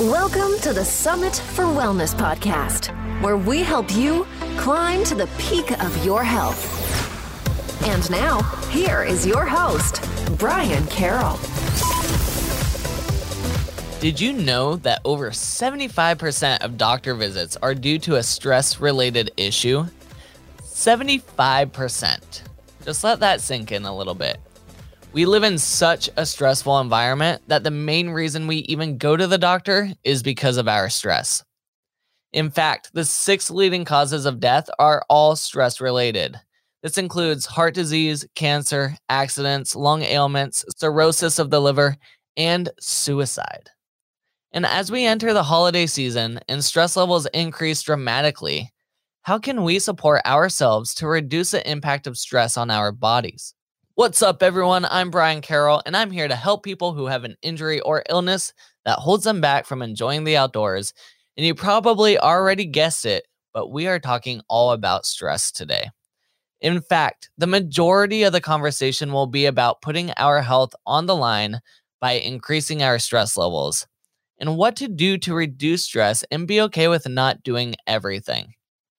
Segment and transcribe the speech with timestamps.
[0.00, 2.88] Welcome to the Summit for Wellness podcast,
[3.22, 4.26] where we help you
[4.58, 7.82] climb to the peak of your health.
[7.86, 10.06] And now, here is your host,
[10.36, 11.38] Brian Carroll.
[14.00, 19.30] Did you know that over 75% of doctor visits are due to a stress related
[19.38, 19.86] issue?
[20.60, 22.42] 75%.
[22.84, 24.36] Just let that sink in a little bit.
[25.16, 29.26] We live in such a stressful environment that the main reason we even go to
[29.26, 31.42] the doctor is because of our stress.
[32.34, 36.38] In fact, the six leading causes of death are all stress related.
[36.82, 41.96] This includes heart disease, cancer, accidents, lung ailments, cirrhosis of the liver,
[42.36, 43.70] and suicide.
[44.52, 48.70] And as we enter the holiday season and stress levels increase dramatically,
[49.22, 53.54] how can we support ourselves to reduce the impact of stress on our bodies?
[53.96, 54.84] What's up, everyone?
[54.84, 58.52] I'm Brian Carroll, and I'm here to help people who have an injury or illness
[58.84, 60.92] that holds them back from enjoying the outdoors.
[61.34, 65.88] And you probably already guessed it, but we are talking all about stress today.
[66.60, 71.16] In fact, the majority of the conversation will be about putting our health on the
[71.16, 71.62] line
[71.98, 73.86] by increasing our stress levels
[74.38, 78.52] and what to do to reduce stress and be okay with not doing everything.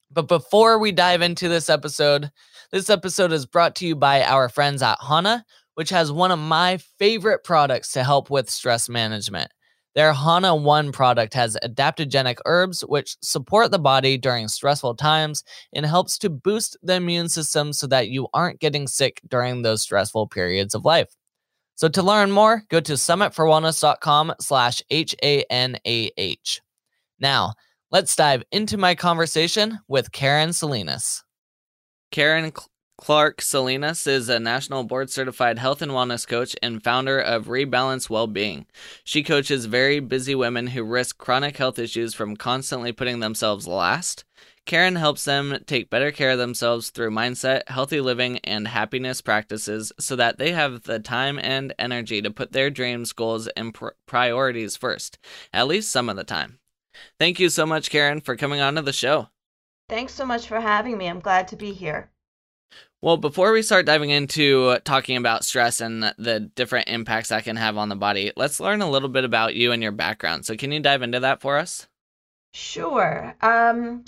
[0.10, 2.32] But before we dive into this episode,
[2.72, 5.44] this episode is brought to you by our friends at Hanah,
[5.76, 9.52] which has one of my favorite products to help with stress management.
[9.96, 15.86] Their Hanah One product has adaptogenic herbs which support the body during stressful times and
[15.86, 20.28] helps to boost the immune system so that you aren't getting sick during those stressful
[20.28, 21.16] periods of life.
[21.76, 26.62] So to learn more, go to summitforwellness.com slash H-A-N-A-H.
[27.20, 27.54] Now,
[27.90, 31.24] Let's dive into my conversation with Karen Salinas.
[32.12, 32.52] Karen
[32.98, 38.10] Clark Salinas is a national board certified health and wellness coach and founder of Rebalance
[38.10, 38.66] Wellbeing.
[39.04, 44.24] She coaches very busy women who risk chronic health issues from constantly putting themselves last.
[44.66, 49.94] Karen helps them take better care of themselves through mindset, healthy living, and happiness practices
[50.00, 53.90] so that they have the time and energy to put their dreams, goals, and pr-
[54.08, 55.20] priorities first,
[55.54, 56.60] at least some of the time.
[57.20, 59.30] Thank you so much, Karen, for coming on to the show.
[59.90, 61.08] Thanks so much for having me.
[61.08, 62.10] I'm glad to be here.
[63.02, 67.56] Well, before we start diving into talking about stress and the different impacts that can
[67.56, 70.46] have on the body, let's learn a little bit about you and your background.
[70.46, 71.88] So, can you dive into that for us?
[72.54, 73.36] Sure.
[73.42, 74.04] Um,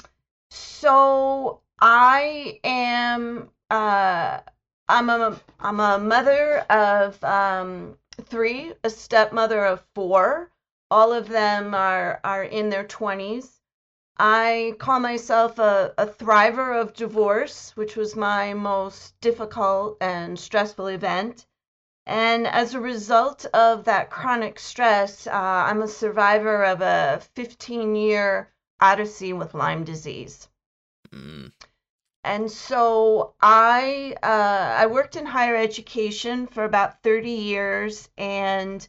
[0.50, 4.39] so I am uh,
[4.88, 10.51] I'm a I'm a mother of um, three, a stepmother of four.
[10.91, 13.59] All of them are, are in their 20s.
[14.22, 20.88] I call myself a, a thriver of divorce, which was my most difficult and stressful
[20.88, 21.46] event.
[22.06, 27.96] And as a result of that chronic stress, uh, I'm a survivor of a 15
[27.96, 30.50] year odyssey with Lyme disease.
[31.13, 31.53] Mm.
[32.25, 38.86] And so I uh, I worked in higher education for about 30 years, and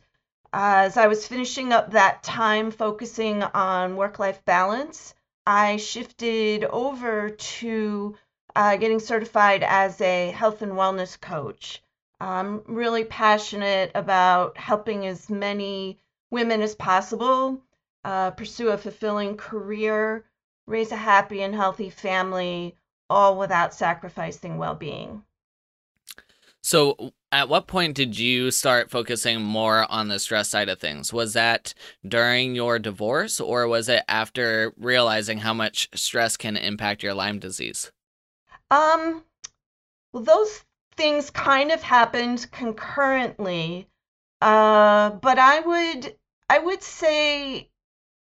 [0.53, 5.15] as I was finishing up that time focusing on work life balance,
[5.47, 8.17] I shifted over to
[8.55, 11.83] uh, getting certified as a health and wellness coach.
[12.21, 15.99] I'm really passionate about helping as many
[16.31, 17.63] women as possible
[18.05, 20.25] uh, pursue a fulfilling career,
[20.67, 22.77] raise a happy and healthy family,
[23.09, 25.25] all without sacrificing well being.
[26.63, 31.13] So, at what point did you start focusing more on the stress side of things?
[31.13, 31.73] Was that
[32.07, 37.39] during your divorce or was it after realizing how much stress can impact your Lyme
[37.39, 37.93] disease?
[38.71, 39.25] Um,
[40.13, 40.65] well, those
[40.97, 43.89] things kind of happened concurrently.
[44.43, 46.15] Uh, but I would
[46.49, 47.71] I would say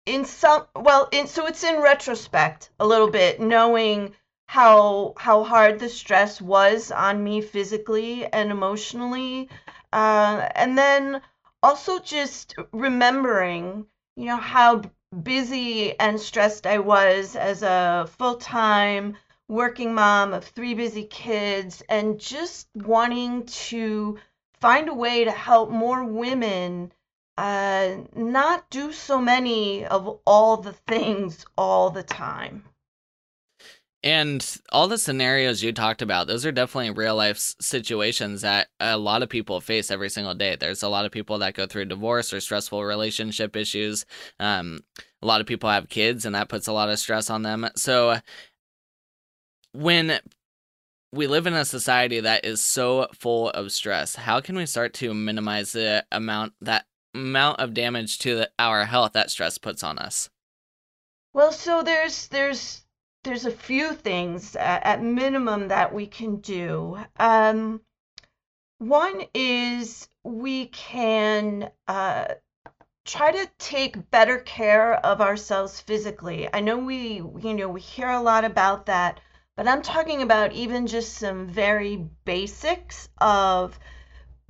[0.05, 4.15] in some well, in so it's in retrospect a little bit, knowing
[4.47, 9.49] how how hard the stress was on me physically and emotionally.
[9.93, 11.21] Uh, and then
[11.63, 14.81] also just remembering you know how
[15.23, 19.15] busy and stressed i was as a full-time
[19.47, 24.17] working mom of three busy kids and just wanting to
[24.59, 26.91] find a way to help more women
[27.37, 32.63] uh, not do so many of all the things all the time
[34.05, 38.99] and all the scenarios you talked about, those are definitely real life situations that a
[38.99, 40.55] lot of people face every single day.
[40.55, 44.05] There's a lot of people that go through divorce or stressful relationship issues.
[44.39, 44.81] Um,
[45.23, 47.67] a lot of people have kids, and that puts a lot of stress on them.
[47.75, 48.19] So,
[49.71, 50.19] when
[51.11, 54.93] we live in a society that is so full of stress, how can we start
[54.95, 56.85] to minimize the amount that
[57.15, 60.29] amount of damage to our health that stress puts on us?
[61.33, 62.84] Well, so there's there's
[63.25, 66.97] there's a few things at, at minimum that we can do.
[67.19, 67.81] Um,
[68.77, 72.25] one is we can uh,
[73.03, 76.47] try to take better care of ourselves physically.
[76.53, 79.19] I know we, you know, we hear a lot about that,
[79.57, 83.77] but I'm talking about even just some very basics of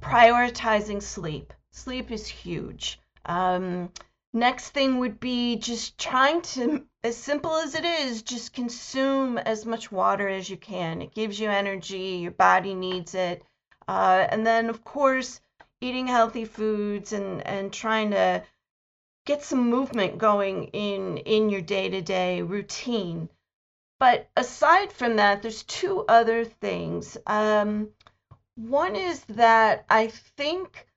[0.01, 1.53] prioritizing sleep.
[1.71, 2.99] Sleep is huge.
[3.25, 3.91] Um,
[4.33, 9.65] next thing would be just trying to, as simple as it is, just consume as
[9.65, 11.01] much water as you can.
[11.01, 13.43] It gives you energy, your body needs it.
[13.87, 15.39] Uh, and then, of course,
[15.81, 18.43] eating healthy foods and and trying to
[19.25, 23.29] get some movement going in in your day-to-day routine
[23.99, 27.89] but aside from that there's two other things um,
[28.55, 30.87] one is that i think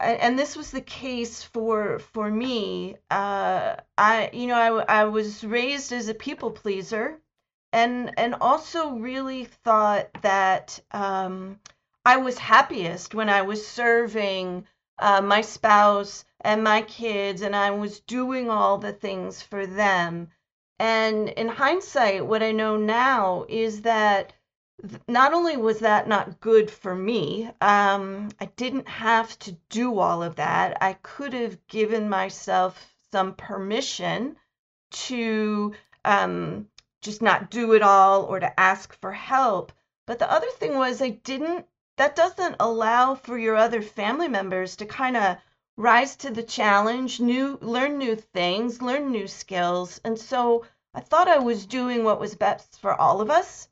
[0.00, 5.44] and this was the case for for me uh, i you know I, I was
[5.44, 7.20] raised as a people pleaser
[7.72, 11.60] and and also really thought that um,
[12.04, 14.66] I was happiest when I was serving
[14.98, 20.30] uh, my spouse and my kids, and I was doing all the things for them.
[20.78, 24.32] And in hindsight, what I know now is that
[25.08, 30.22] not only was that not good for me, um, I didn't have to do all
[30.22, 30.78] of that.
[30.80, 34.36] I could have given myself some permission
[34.90, 36.68] to um,
[37.02, 39.72] just not do it all or to ask for help.
[40.06, 41.66] But the other thing was, I didn't
[41.96, 45.36] that doesn't allow for your other family members to kind of
[45.76, 50.00] rise to the challenge, new learn new things, learn new skills.
[50.04, 50.64] And so
[50.94, 53.68] I thought I was doing what was best for all of us.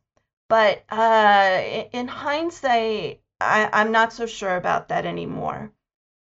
[0.49, 5.73] But uh, in hindsight, I, I'm not so sure about that anymore.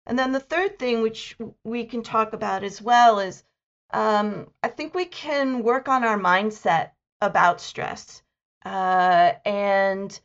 [0.05, 3.43] And then the third thing, which we can talk about as well, is
[3.91, 6.91] um, I think we can work on our mindset
[7.21, 8.23] about stress.
[8.65, 10.19] Uh, and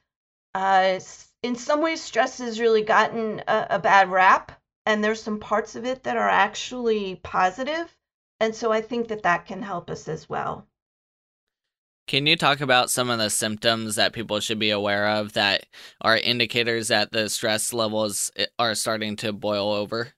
[0.54, 1.00] uh,
[1.42, 4.52] in some ways, stress has really gotten a, a bad rap,
[4.86, 7.92] and there's some parts of it that are actually positive.
[8.40, 10.67] And so I think that that can help us as well.
[12.08, 15.66] Can you talk about some of the symptoms that people should be aware of that
[16.00, 20.14] are indicators that the stress levels eh, are starting to boil over?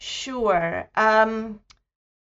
[0.00, 0.90] Sure.
[0.96, 1.60] Um,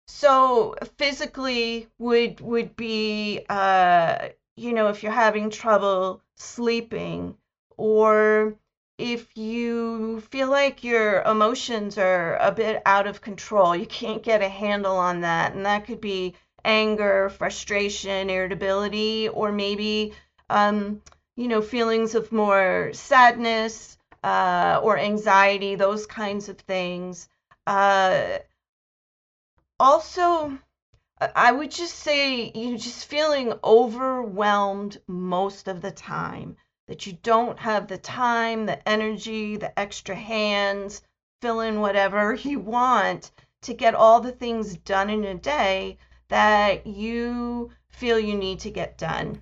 [0.07, 7.35] so physically would would be uh, you know if you're having trouble sleeping,
[7.77, 8.53] or
[8.99, 14.43] if you feel like your emotions are a bit out of control, you can't get
[14.43, 15.53] a handle on that.
[15.55, 16.35] And that could be
[16.65, 20.13] anger, frustration, irritability, or maybe,
[20.49, 21.01] um,
[21.37, 27.29] you know, feelings of more sadness uh, or anxiety, those kinds of things.
[27.67, 28.39] Uh,
[29.79, 30.57] also,
[31.35, 36.57] I would just say you're just feeling overwhelmed most of the time
[36.87, 41.01] that you don't have the time, the energy, the extra hands,
[41.41, 43.31] fill in whatever you want
[43.61, 45.97] to get all the things done in a day
[46.29, 49.41] that you feel you need to get done.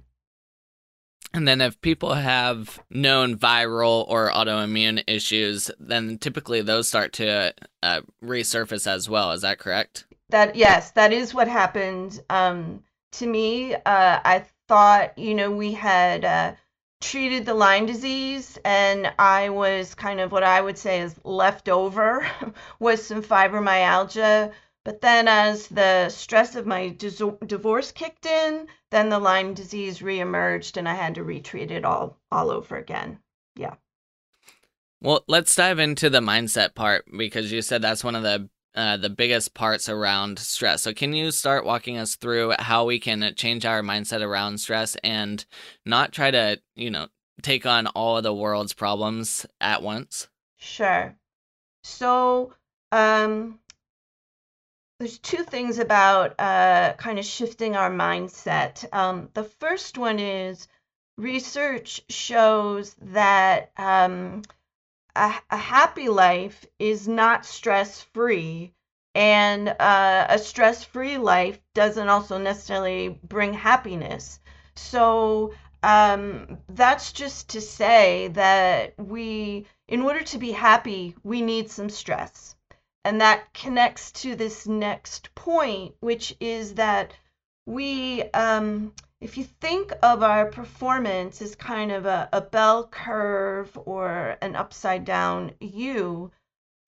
[1.36, 7.54] And then, if people have known viral or autoimmune issues, then typically those start to
[7.82, 9.32] uh, resurface as well.
[9.32, 10.06] Is that correct?
[10.30, 13.74] That yes, that is what happened um, to me.
[13.74, 16.54] Uh, I thought, you know, we had uh,
[17.02, 21.68] treated the Lyme disease, and I was kind of what I would say is left
[21.68, 22.28] over
[22.80, 24.52] with some fibromyalgia.
[24.86, 30.76] But then, as the stress of my divorce kicked in, then the Lyme disease reemerged,
[30.76, 33.20] and I had to retreat it all all over again.
[33.56, 33.76] Yeah.
[35.02, 38.98] Well, let's dive into the mindset part because you said that's one of the uh,
[38.98, 40.82] the biggest parts around stress.
[40.82, 44.98] So, can you start walking us through how we can change our mindset around stress
[45.04, 45.46] and
[45.86, 47.08] not try to, you know,
[47.42, 50.28] take on all of the world's problems at once?
[50.58, 51.16] Sure.
[51.84, 52.54] So,
[52.92, 53.60] um,
[55.00, 58.86] there's two things about uh, kind of shifting our mindset.
[58.94, 60.68] Um, the first one is
[61.18, 64.44] research shows that um,
[65.16, 68.74] a, a happy life is not stress free
[69.16, 74.40] and uh, a stress free life doesn't also necessarily bring happiness
[74.76, 81.70] so um, that's just to say that we in order to be happy we need
[81.70, 82.56] some stress
[83.06, 87.14] and that connects to this next point which is that
[87.66, 88.94] we um,
[89.24, 94.58] if you think of our performance as kind of a, a bell curve or an
[94.58, 96.30] upside down U,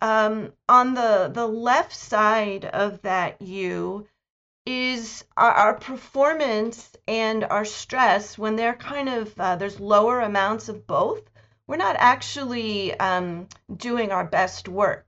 [0.02, 4.06] um, on the the left side of that U
[4.66, 10.68] is our, our performance and our stress when they're kind of uh, there's lower amounts
[10.68, 11.24] of both.
[11.68, 15.05] We're not actually um, doing our best work.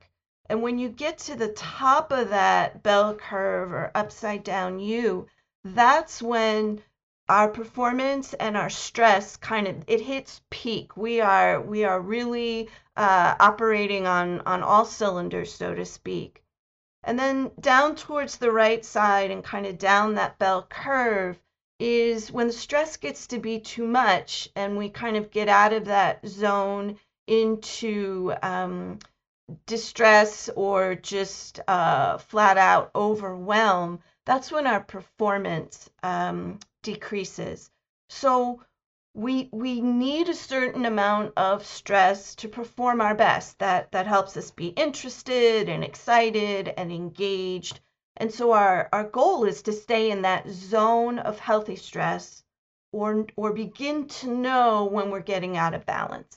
[0.49, 5.27] And when you get to the top of that bell curve or upside down U,
[5.63, 6.81] that's when
[7.29, 10.95] our performance and our stress kind of it hits peak.
[10.95, 16.41] We are we are really uh, operating on on all cylinders so to speak.
[17.03, 21.37] And then down towards the right side and kind of down that bell curve
[21.79, 25.73] is when the stress gets to be too much and we kind of get out
[25.73, 28.99] of that zone into um,
[29.65, 37.71] distress or just uh, flat out overwhelm that's when our performance um, decreases.
[38.09, 38.61] So
[39.13, 43.57] we we need a certain amount of stress to perform our best.
[43.59, 47.79] That that helps us be interested and excited and engaged.
[48.17, 52.43] And so our, our goal is to stay in that zone of healthy stress
[52.91, 56.36] or or begin to know when we're getting out of balance.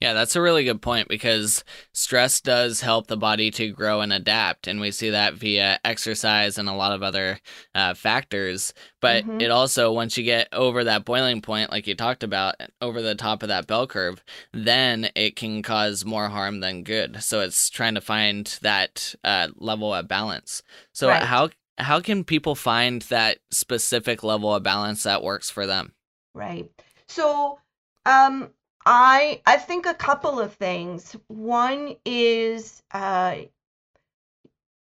[0.00, 4.12] Yeah, that's a really good point because stress does help the body to grow and
[4.12, 4.66] adapt.
[4.66, 7.40] And we see that via exercise and a lot of other
[7.74, 8.74] uh, factors.
[9.00, 9.40] But mm-hmm.
[9.40, 13.14] it also, once you get over that boiling point, like you talked about, over the
[13.14, 17.22] top of that bell curve, then it can cause more harm than good.
[17.22, 20.62] So it's trying to find that uh, level of balance.
[20.92, 21.22] So, right.
[21.22, 25.92] how how can people find that specific level of balance that works for them?
[26.34, 26.70] Right.
[27.08, 27.58] So,
[28.06, 28.50] um,
[28.86, 31.16] I I think a couple of things.
[31.28, 33.36] One is uh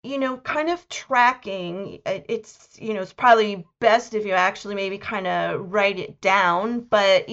[0.04, 2.00] you know, kind of tracking.
[2.06, 6.82] It's you know, it's probably best if you actually maybe kind of write it down,
[6.82, 7.30] but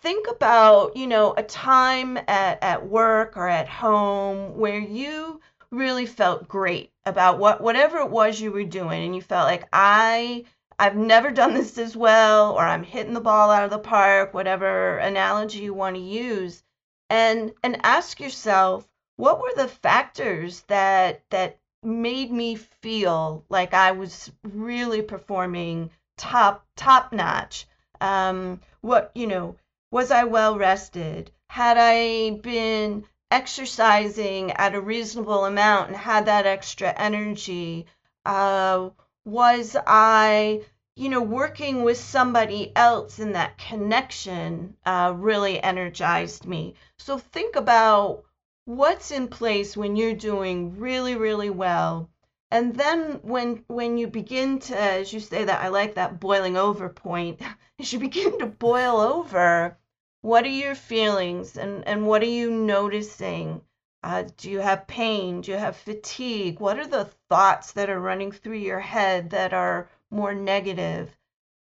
[0.00, 5.40] think about, you know, a time at at work or at home where you
[5.70, 9.68] really felt great about what whatever it was you were doing and you felt like
[9.72, 10.44] I
[10.80, 14.32] I've never done this as well, or I'm hitting the ball out of the park,
[14.32, 16.62] whatever analogy you want to use,
[17.10, 23.92] and and ask yourself, what were the factors that that made me feel like I
[23.92, 27.66] was really performing top top notch?
[28.00, 29.56] Um, what you know,
[29.90, 31.30] was I well rested?
[31.50, 37.84] Had I been exercising at a reasonable amount and had that extra energy?
[38.24, 38.88] Uh,
[39.26, 40.62] was I,
[40.96, 46.74] you know, working with somebody else in that connection uh, really energized me.
[46.98, 48.24] So think about
[48.64, 52.10] what's in place when you're doing really, really well.
[52.50, 56.56] And then when when you begin to, as you say that I like that boiling
[56.56, 57.40] over point,
[57.78, 59.78] as you begin to boil over,
[60.22, 63.62] what are your feelings and, and what are you noticing?
[64.02, 65.40] Uh, do you have pain?
[65.42, 66.58] Do you have fatigue?
[66.58, 71.16] What are the thoughts that are running through your head that are more negative?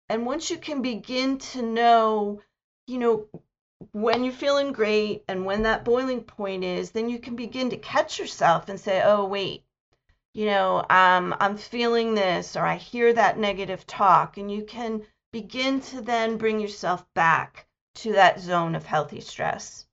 [0.09, 2.41] And once you can begin to know,
[2.87, 3.27] you know,
[3.93, 7.77] when you're feeling great and when that boiling point is, then you can begin to
[7.77, 9.63] catch yourself and say, oh, wait,
[10.33, 14.37] you know, um, I'm feeling this, or I hear that negative talk.
[14.37, 19.85] And you can begin to then bring yourself back to that zone of healthy stress.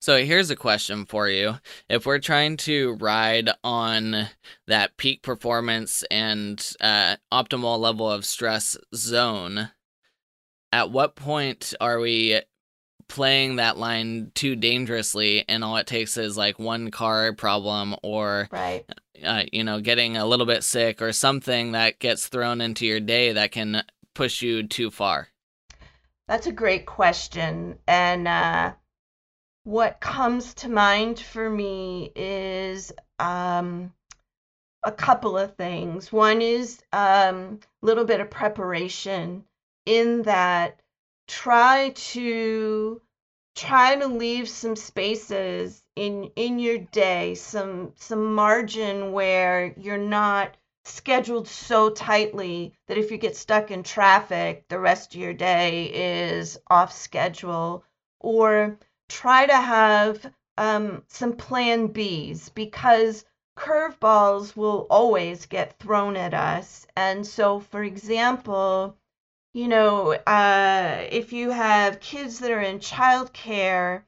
[0.00, 1.58] So here's a question for you.
[1.88, 4.28] If we're trying to ride on
[4.66, 9.70] that peak performance and uh, optimal level of stress zone,
[10.72, 12.40] at what point are we
[13.08, 18.48] playing that line too dangerously and all it takes is like one car problem or
[18.52, 18.84] right.
[19.24, 23.00] uh, you know getting a little bit sick or something that gets thrown into your
[23.00, 23.82] day that can
[24.14, 25.28] push you too far
[26.26, 28.72] that's a great question and uh
[29.68, 33.92] what comes to mind for me is um,
[34.82, 36.10] a couple of things.
[36.10, 39.44] One is a um, little bit of preparation
[39.84, 40.80] in that
[41.26, 43.02] try to
[43.54, 50.56] try to leave some spaces in in your day some some margin where you're not
[50.84, 56.30] scheduled so tightly that if you get stuck in traffic the rest of your day
[56.30, 57.84] is off schedule
[58.20, 63.24] or try to have um, some plan Bs because
[63.56, 66.86] curveballs will always get thrown at us.
[66.96, 68.96] And so, for example,
[69.52, 74.02] you know, uh, if you have kids that are in childcare,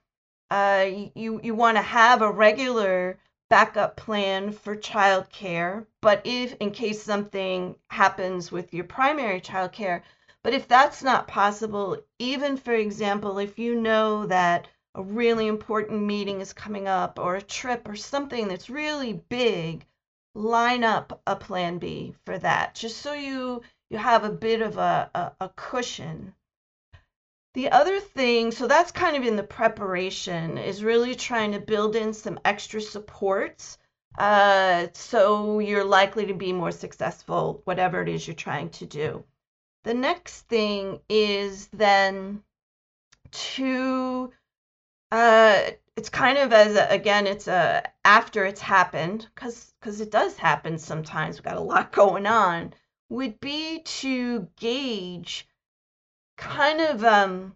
[0.51, 5.87] uh, you you want to have a regular backup plan for childcare.
[6.01, 10.03] But if in case something happens with your primary childcare,
[10.43, 16.03] but if that's not possible, even for example, if you know that a really important
[16.03, 19.87] meeting is coming up or a trip or something that's really big,
[20.35, 24.79] line up a plan B for that, just so you you have a bit of
[24.79, 26.35] a, a, a cushion.
[27.55, 31.97] The other thing, so that's kind of in the preparation, is really trying to build
[31.97, 33.79] in some extra supports
[34.19, 39.25] uh, so you're likely to be more successful, whatever it is you're trying to do.
[39.85, 42.43] The next thing is then
[43.31, 44.33] to
[45.11, 45.63] uh,
[45.97, 50.37] it's kind of as a, again it's a after it's happened because because it does
[50.37, 52.73] happen sometimes we've got a lot going on
[53.09, 55.49] would be to gauge
[56.37, 57.55] kind of um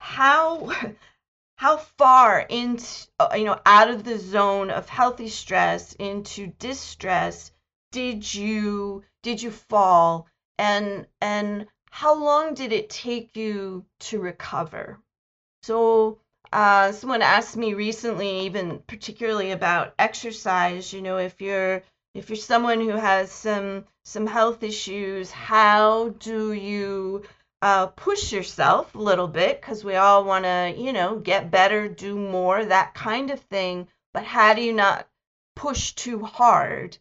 [0.00, 0.72] how
[1.56, 7.52] how far into uh, you know out of the zone of healthy stress into distress
[7.96, 10.28] did you did you fall?
[10.58, 15.00] And and how long did it take you to recover?
[15.62, 16.18] So
[16.52, 20.92] uh, someone asked me recently, even particularly about exercise.
[20.92, 21.82] You know, if you're
[22.14, 27.24] if you're someone who has some some health issues, how do you
[27.62, 29.60] uh, push yourself a little bit?
[29.60, 33.88] Because we all want to, you know, get better, do more, that kind of thing.
[34.14, 35.08] But how do you not
[35.54, 36.98] push too hard?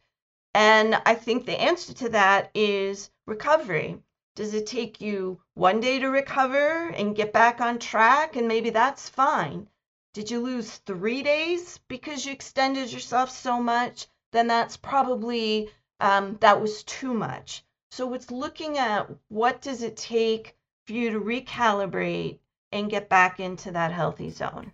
[0.53, 4.01] And I think the answer to that is recovery.
[4.35, 8.35] Does it take you one day to recover and get back on track?
[8.35, 9.67] And maybe that's fine.
[10.13, 14.07] Did you lose three days because you extended yourself so much?
[14.33, 15.69] Then that's probably,
[16.01, 17.63] um, that was too much.
[17.91, 22.39] So it's looking at what does it take for you to recalibrate
[22.73, 24.73] and get back into that healthy zone.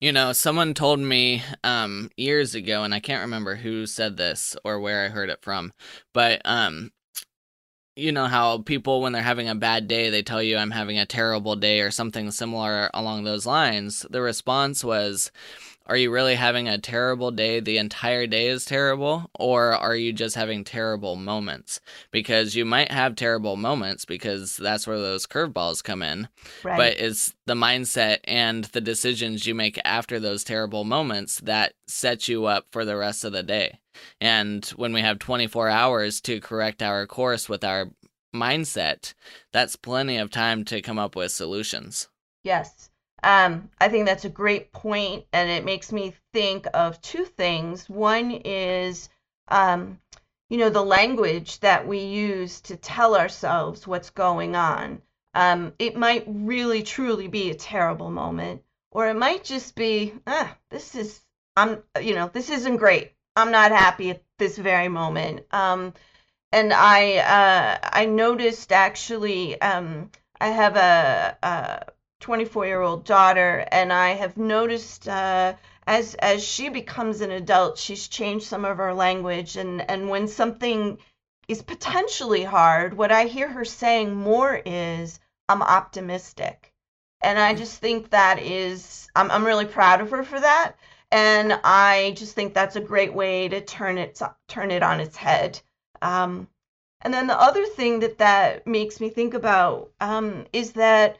[0.00, 4.56] You know, someone told me um, years ago, and I can't remember who said this
[4.64, 5.72] or where I heard it from,
[6.12, 6.90] but um,
[7.96, 10.98] you know how people when they're having a bad day they tell you i'm having
[10.98, 14.06] a terrible day or something similar along those lines.
[14.10, 15.30] The response was
[15.86, 17.60] are you really having a terrible day?
[17.60, 19.30] The entire day is terrible?
[19.38, 21.80] Or are you just having terrible moments?
[22.10, 26.28] Because you might have terrible moments because that's where those curveballs come in.
[26.62, 26.76] Right.
[26.76, 32.28] but it's the mindset and the decisions you make after those terrible moments that set
[32.28, 33.80] you up for the rest of the day.
[34.20, 37.90] And when we have 24 hours to correct our course with our
[38.34, 39.12] mindset
[39.52, 42.08] that's plenty of time to come up with solutions.
[42.42, 42.88] Yes
[43.22, 47.88] um, I think that's a great point, and it makes me think of two things.
[47.88, 49.08] One is,
[49.48, 50.00] um,
[50.48, 55.02] you know, the language that we use to tell ourselves what's going on.
[55.34, 60.56] Um, it might really, truly be a terrible moment, or it might just be, ah,
[60.70, 61.20] this is,
[61.56, 63.12] I'm, you know, this isn't great.
[63.36, 65.46] I'm not happy at this very moment.
[65.52, 65.94] Um,
[66.50, 73.66] and I, uh, I noticed actually, um, I have a, a 24 year old daughter,
[73.72, 75.54] and I have noticed uh,
[75.86, 80.28] as as she becomes an adult, she's changed some of her language, and and when
[80.28, 80.98] something
[81.48, 86.72] is potentially hard, what I hear her saying more is, "I'm optimistic,"
[87.20, 90.74] and I just think that is I'm I'm really proud of her for that,
[91.10, 95.16] and I just think that's a great way to turn it turn it on its
[95.16, 95.60] head.
[96.00, 96.48] Um,
[97.02, 101.18] and then the other thing that that makes me think about um, is that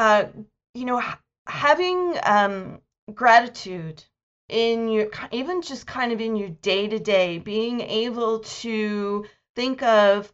[0.00, 0.24] uh,
[0.72, 1.02] you know,
[1.46, 2.80] having um,
[3.12, 4.02] gratitude
[4.48, 9.82] in your even just kind of in your day to day, being able to think
[9.82, 10.32] of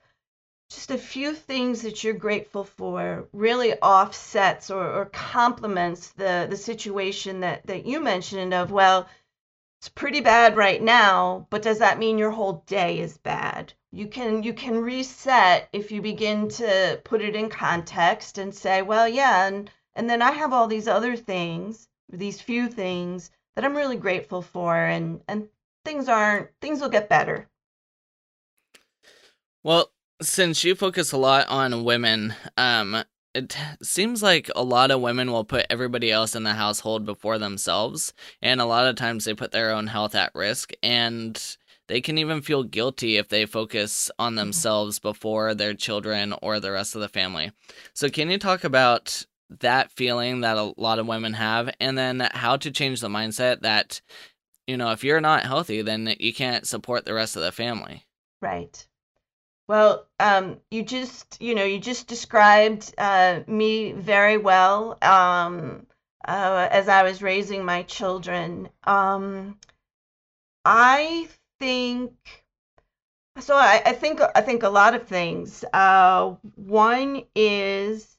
[0.70, 6.56] just a few things that you're grateful for really offsets or, or complements the the
[6.56, 9.08] situation that that you mentioned of well
[9.80, 14.06] it's pretty bad right now but does that mean your whole day is bad you
[14.06, 19.08] can you can reset if you begin to put it in context and say well
[19.08, 23.74] yeah and and then i have all these other things these few things that i'm
[23.74, 25.48] really grateful for and and
[25.84, 27.48] things aren't things will get better.
[29.62, 33.02] Well since you focus a lot on women um
[33.34, 37.38] it seems like a lot of women will put everybody else in the household before
[37.38, 41.56] themselves and a lot of times they put their own health at risk and
[41.88, 44.38] they can even feel guilty if they focus on mm-hmm.
[44.38, 47.52] themselves before their children or the rest of the family.
[47.94, 49.24] So, can you talk about
[49.60, 53.60] that feeling that a lot of women have and then how to change the mindset
[53.60, 54.00] that,
[54.66, 58.04] you know, if you're not healthy, then you can't support the rest of the family?
[58.42, 58.86] Right.
[59.68, 65.86] Well, um, you just, you know, you just described uh, me very well um,
[66.26, 68.68] uh, as I was raising my children.
[68.84, 69.58] Um,
[70.64, 72.12] I think
[73.38, 73.56] so.
[73.56, 75.64] I, I, think I think a lot of things.
[75.72, 78.16] Uh, one is,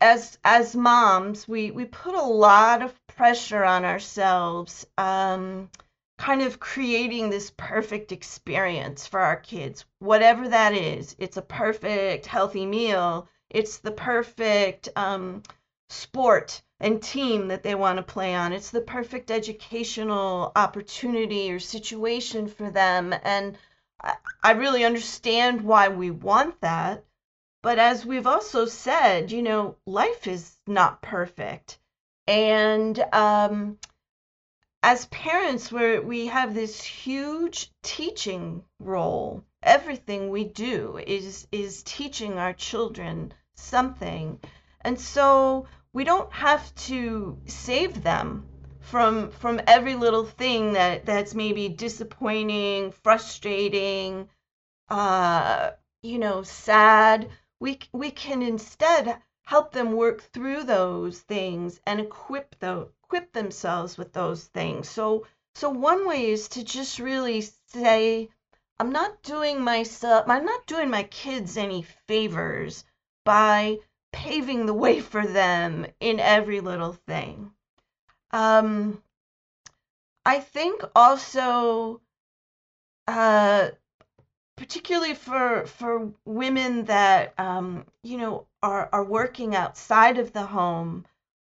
[0.00, 5.70] as as moms, we we put a lot of pressure on ourselves, um,
[6.18, 11.16] kind of creating this perfect experience for our kids, whatever that is.
[11.18, 13.28] It's a perfect healthy meal.
[13.50, 15.42] It's the perfect um,
[15.88, 18.52] sport and team that they want to play on.
[18.52, 23.14] It's the perfect educational opportunity or situation for them.
[23.22, 23.56] And
[24.42, 27.04] I, really understand why we want that.
[27.62, 31.78] But as we've also said, you know, life is not perfect.
[32.26, 33.78] And um,
[34.82, 39.42] as parents, we we have this huge teaching role.
[39.62, 44.38] Everything we do is is teaching our children something.
[44.82, 45.66] And so
[45.96, 48.46] we don't have to save them
[48.80, 54.28] from from every little thing that that's maybe disappointing, frustrating,
[54.90, 55.70] uh,
[56.02, 57.30] you know, sad.
[57.60, 63.96] We we can instead help them work through those things and equip the equip themselves
[63.96, 64.90] with those things.
[64.90, 68.28] So so one way is to just really say
[68.78, 72.84] I'm not doing myself I'm not doing my kids any favors
[73.24, 73.78] by
[74.16, 77.52] paving the way for them in every little thing.
[78.30, 79.02] Um,
[80.24, 82.00] I think also,
[83.06, 83.68] uh,
[84.56, 91.04] particularly for for women that um, you know are are working outside of the home,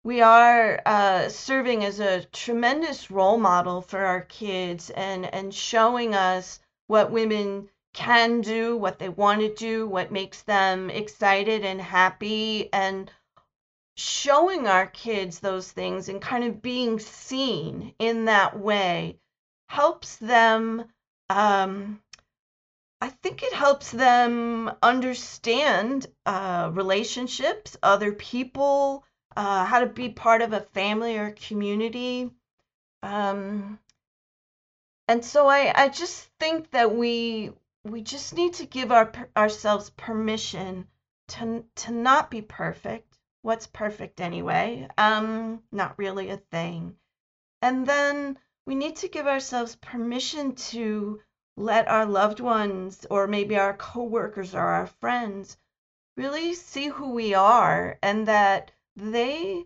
[0.03, 6.13] we are uh, serving as a tremendous role model for our kids and and showing
[6.13, 11.81] us what women can do, what they want to do, what makes them excited and
[11.81, 13.11] happy, and
[13.95, 19.19] showing our kids those things and kind of being seen in that way
[19.67, 20.85] helps them.
[21.29, 22.01] Um,
[22.99, 29.03] I think it helps them understand uh, relationships, other people,
[29.35, 32.31] uh, how to be part of a family or community.
[33.01, 33.79] Um,
[35.07, 37.51] and so I, I just think that we
[37.83, 40.87] we just need to give our ourselves permission
[41.27, 43.17] to to not be perfect.
[43.41, 44.87] What's perfect anyway?
[44.97, 46.97] Um, not really a thing.
[47.61, 51.21] And then we need to give ourselves permission to
[51.57, 55.57] let our loved ones or maybe our coworkers or our friends
[56.17, 59.65] really see who we are and that they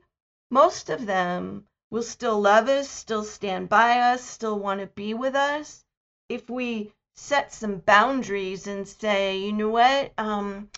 [0.50, 5.14] most of them will still love us, still stand by us, still want to be
[5.14, 5.84] with us
[6.30, 10.70] if we set some boundaries and say, you know what, um,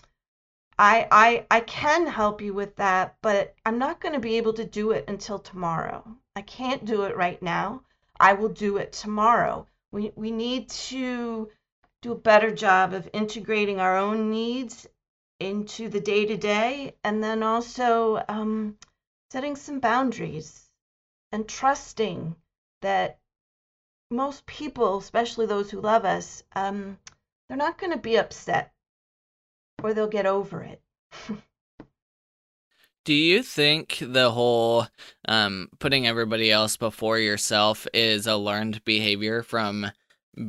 [0.80, 4.54] I, I, I can help you with that, but I'm not going to be able
[4.54, 6.16] to do it until tomorrow.
[6.36, 7.82] I can't do it right now.
[8.20, 9.68] I will do it tomorrow.
[9.92, 11.50] We, we need to
[12.02, 14.88] do a better job of integrating our own needs
[15.40, 18.78] into the day to day and then also um,
[19.32, 20.70] setting some boundaries
[21.32, 22.36] and trusting
[22.82, 23.20] that
[24.10, 26.98] most people, especially those who love us, um,
[27.48, 28.72] they're not going to be upset
[29.84, 30.82] or they'll get over it.
[33.06, 34.86] Do you think the whole
[35.30, 39.90] um, putting everybody else before yourself is a learned behavior from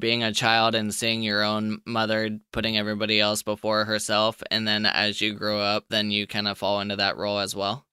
[0.01, 4.43] being a child and seeing your own mother putting everybody else before herself?
[4.51, 7.55] And then as you grow up, then you kind of fall into that role as
[7.55, 7.87] well?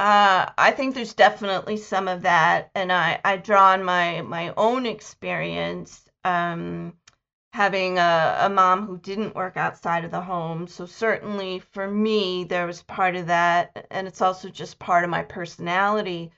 [0.00, 4.54] Uh, I think there's definitely some of that, and I, I draw on my my
[4.56, 6.94] own experience um,
[7.52, 10.68] having a, a mom who didn't work outside of the home.
[10.68, 15.10] So certainly for me, there was part of that, and it's also just part of
[15.10, 16.32] my personality.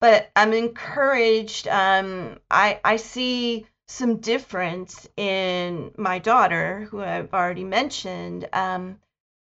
[0.00, 1.66] But I'm encouraged.
[1.66, 8.48] Um, I I see some difference in my daughter, who I've already mentioned.
[8.52, 9.00] Um,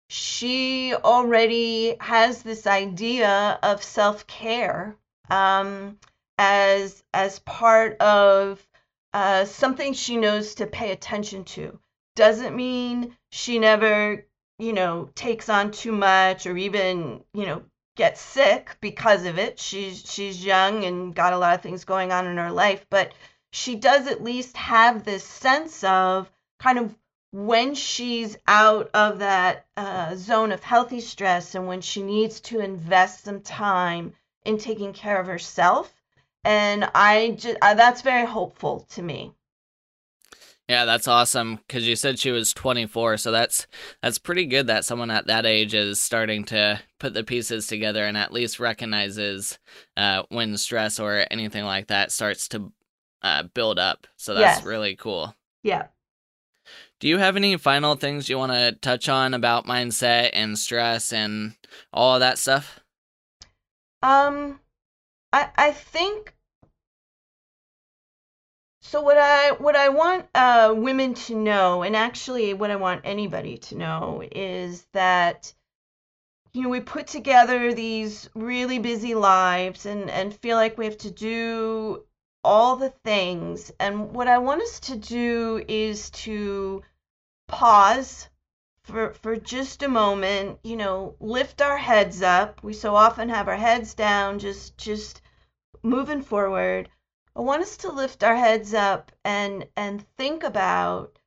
[0.09, 4.97] she already has this idea of self-care
[5.31, 5.99] um,
[6.39, 8.65] as as part of
[9.13, 11.79] uh, something she knows to pay attention to.
[12.17, 14.27] Doesn't mean she never,
[14.59, 17.63] you know, takes on too much or even, you know,
[17.97, 19.59] gets sick because of it.
[19.59, 23.15] She's she's young and got a lot of things going on in her life, but
[23.53, 26.95] she does at least have this sense of kind of
[27.35, 32.61] when she's out of that uh, zone of healthy stress and when she needs to
[32.61, 34.13] invest some time
[34.45, 35.93] in taking care of herself.
[36.45, 39.33] And i just uh, that's very hopeful to me.
[40.69, 43.67] Yeah that's awesome because you said she was 24 so that's
[44.01, 48.05] that's pretty good that someone at that age is starting to put the pieces together
[48.05, 49.59] and at least recognizes
[49.97, 52.73] uh, when stress or anything like that starts to
[53.23, 54.07] uh, build up.
[54.17, 54.65] So that's yes.
[54.65, 55.35] really cool.
[55.65, 55.89] Yeah
[57.01, 61.13] Do you have any final things you want to touch on about mindset and stress
[61.13, 61.55] and
[61.93, 62.81] all of that stuff?
[64.03, 64.61] Um,
[65.33, 66.35] I I think
[68.81, 69.01] so.
[69.01, 73.59] What I what I want uh, women to know, and actually what I want anybody
[73.59, 75.53] to know, is that
[76.53, 80.99] you know we put together these really busy lives and and feel like we have
[80.99, 82.05] to do
[82.45, 83.73] all the things.
[83.81, 86.83] And what I want us to do is to
[87.49, 88.29] pause
[88.85, 92.63] for for just a moment, you know, lift our heads up.
[92.63, 95.23] We so often have our heads down, just just
[95.83, 96.91] moving forward.
[97.35, 101.19] I want us to lift our heads up and and think about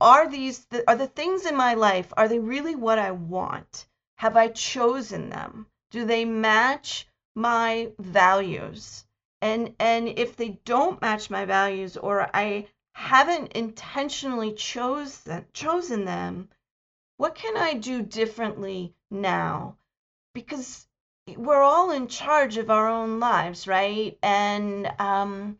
[0.00, 3.88] are these the, are the things in my life are they really what I want?
[4.16, 5.66] Have I chosen them?
[5.90, 9.04] Do they match my values?
[9.40, 16.48] And and if they don't match my values or i haven't intentionally chosen chosen them
[17.18, 19.76] what can i do differently now?
[20.34, 20.86] Because
[21.36, 24.18] we're all in charge of our own lives right?
[24.22, 25.58] And um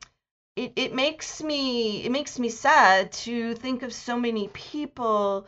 [0.56, 5.46] it, it makes me it makes me sad to think of so many people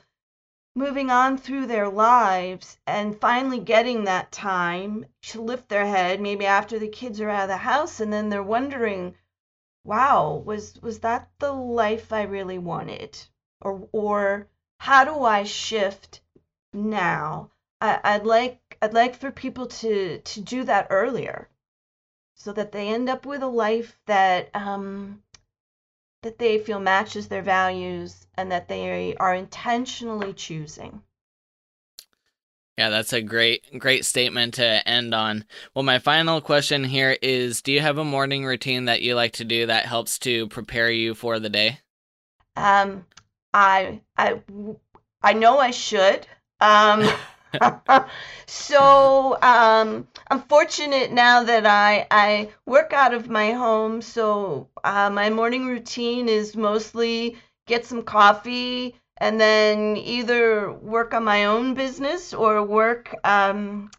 [0.75, 6.47] moving on through their lives and finally getting that time to lift their head maybe
[6.47, 9.15] after the kids are out of the house and then they're wondering
[9.85, 13.19] wow was was that the life i really wanted?
[13.61, 16.21] Or or how do i shift
[16.73, 17.51] now?
[17.81, 21.49] I, i'd like i'd like for people to to do that earlier
[22.35, 25.23] so that they end up with a life that um
[26.23, 31.03] that they feel matches their values and that they are intentionally choosing.
[32.77, 35.45] Yeah, that's a great great statement to end on.
[35.73, 39.33] Well, my final question here is do you have a morning routine that you like
[39.35, 41.79] to do that helps to prepare you for the day?
[42.57, 43.07] Um
[43.53, 44.41] I I
[45.23, 46.27] I know I should.
[46.61, 47.03] Um
[48.47, 54.03] so um, I'm fortunate now that I I work out of my home.
[54.03, 57.37] So uh, my morning routine is mostly
[57.67, 63.91] get some coffee and then either work on my own business or work um,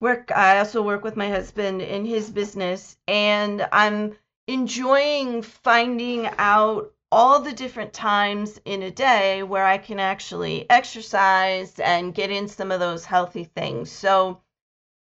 [0.00, 0.30] work.
[0.30, 7.40] I also work with my husband in his business, and I'm enjoying finding out all
[7.40, 12.72] the different times in a day where I can actually exercise and get in some
[12.72, 13.92] of those healthy things.
[13.92, 14.40] So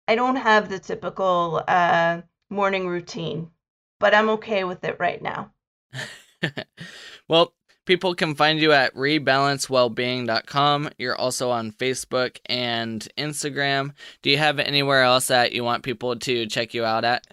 [0.08, 3.52] I don't have the typical uh, morning routine,
[4.00, 5.52] but I'm okay with it right now.
[7.28, 7.54] well,
[7.86, 10.90] people can find you at rebalancewellbeing.com.
[10.98, 13.92] You're also on Facebook and Instagram.
[14.22, 17.28] Do you have anywhere else that you want people to check you out at?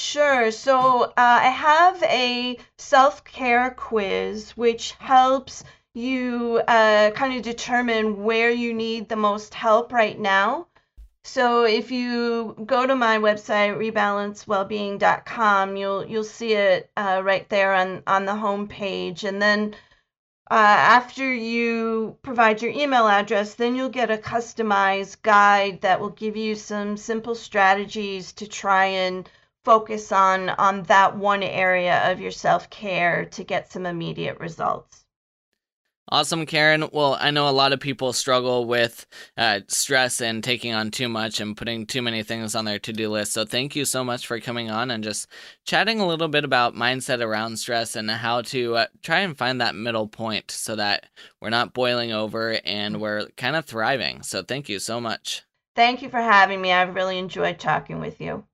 [0.00, 0.52] Sure.
[0.52, 8.22] So uh, I have a self care quiz which helps you uh, kind of determine
[8.22, 10.68] where you need the most help right now.
[11.24, 17.74] So if you go to my website rebalancewellbeing.com, you'll you'll see it uh, right there
[17.74, 19.74] on on the home page, and then
[20.48, 26.10] uh, after you provide your email address, then you'll get a customized guide that will
[26.10, 29.28] give you some simple strategies to try and
[29.68, 35.04] focus on on that one area of your self-care to get some immediate results.
[36.10, 36.88] Awesome, Karen.
[36.90, 39.04] Well, I know a lot of people struggle with
[39.36, 42.94] uh, stress and taking on too much and putting too many things on their to
[42.94, 43.32] do list.
[43.32, 45.28] So, thank you so much for coming on and just
[45.66, 49.60] chatting a little bit about mindset around stress and how to uh, try and find
[49.60, 51.04] that middle point so that
[51.42, 54.22] we're not boiling over and we're kind of thriving.
[54.22, 55.42] So, thank you so much.
[55.76, 56.72] Thank you for having me.
[56.72, 58.44] I've really enjoyed talking with you.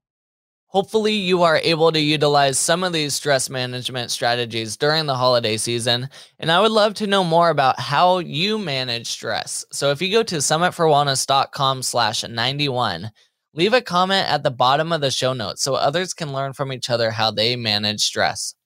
[0.75, 5.57] Hopefully, you are able to utilize some of these stress management strategies during the holiday
[5.57, 6.09] season.
[6.41, 9.65] And I would love to know more about how you manage stress.
[9.71, 13.09] So if you go to summitforwellness.com slash 91,
[13.55, 16.73] leave a comment at the bottom of the show notes so others can learn from
[16.73, 18.57] each other how they manage stress.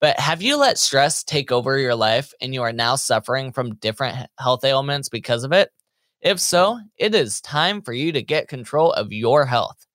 [0.00, 3.74] But have you let stress take over your life and you are now suffering from
[3.74, 5.68] different health ailments because of it?
[6.22, 9.86] If so, it is time for you to get control of your health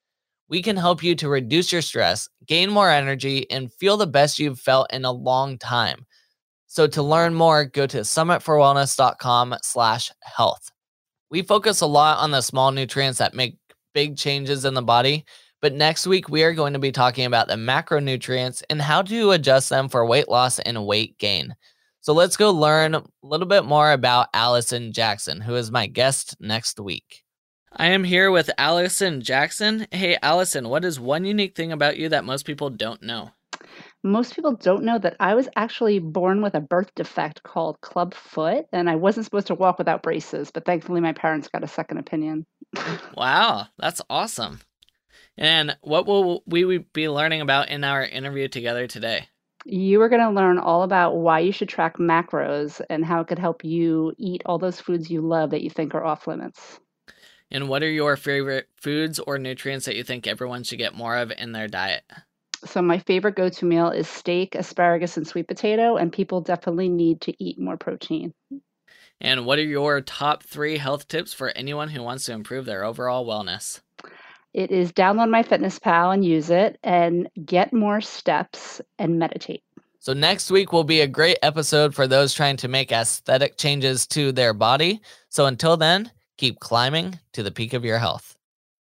[0.48, 4.40] we can help you to reduce your stress, gain more energy, and feel the best
[4.40, 6.06] you've felt in a long time.
[6.68, 10.72] So to learn more, go to summitforwellness.com slash health.
[11.32, 13.58] We focus a lot on the small nutrients that make
[13.94, 15.26] big changes in the body,
[15.62, 19.32] but next week we are going to be talking about the macronutrients and how to
[19.32, 21.56] adjust them for weight loss and weight gain.
[22.02, 26.36] So let's go learn a little bit more about Allison Jackson, who is my guest
[26.40, 27.25] next week.
[27.78, 29.88] I am here with Allison Jackson.
[29.92, 33.32] Hey, Allison, what is one unique thing about you that most people don't know?
[34.06, 38.14] most people don't know that I was actually born with a birth defect called club
[38.14, 41.68] foot, and I wasn't supposed to walk without braces, but thankfully my parents got a
[41.68, 42.46] second opinion.
[43.18, 44.62] wow, that's awesome.
[45.38, 49.28] And what will we be learning about in our interview together today?
[49.66, 53.28] You are going to learn all about why you should track macros and how it
[53.28, 56.80] could help you eat all those foods you love that you think are off limits.
[57.56, 61.16] And what are your favorite foods or nutrients that you think everyone should get more
[61.16, 62.04] of in their diet?
[62.66, 66.90] So, my favorite go to meal is steak, asparagus, and sweet potato, and people definitely
[66.90, 68.34] need to eat more protein.
[69.22, 72.84] And what are your top three health tips for anyone who wants to improve their
[72.84, 73.80] overall wellness?
[74.54, 79.64] It is download MyFitnessPal and use it, and get more steps and meditate.
[80.00, 84.06] So, next week will be a great episode for those trying to make aesthetic changes
[84.08, 85.00] to their body.
[85.30, 88.35] So, until then, keep climbing to the peak of your health.